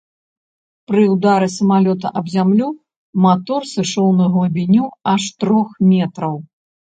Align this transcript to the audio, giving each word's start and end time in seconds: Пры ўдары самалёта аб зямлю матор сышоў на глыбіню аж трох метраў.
Пры 0.91 1.01
ўдары 1.15 1.49
самалёта 1.57 2.07
аб 2.21 2.31
зямлю 2.35 2.67
матор 3.27 3.61
сышоў 3.73 4.09
на 4.23 4.31
глыбіню 4.37 4.83
аж 5.13 5.29
трох 5.45 5.69
метраў. 5.93 6.35